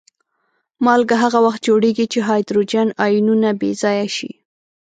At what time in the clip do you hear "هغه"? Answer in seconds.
1.23-1.39